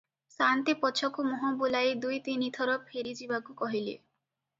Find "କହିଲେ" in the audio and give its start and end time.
3.61-3.95